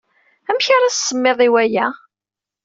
Amek 0.49 0.67
ara 0.75 0.87
as-tsemmiḍ 0.89 1.39
i 1.47 1.49
waya? 1.53 1.87